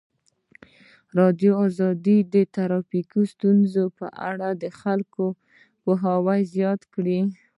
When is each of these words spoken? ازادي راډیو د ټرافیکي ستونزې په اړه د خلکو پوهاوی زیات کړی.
ازادي 1.09 1.49
راډیو 1.57 2.29
د 2.33 2.35
ټرافیکي 2.55 3.23
ستونزې 3.33 3.85
په 3.97 4.07
اړه 4.29 4.49
د 4.63 4.65
خلکو 4.79 5.25
پوهاوی 5.83 6.41
زیات 6.55 6.81
کړی. 6.93 7.19